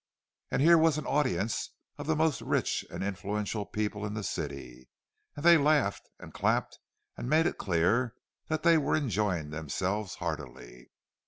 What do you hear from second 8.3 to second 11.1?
that they were enjoying themselves heartily.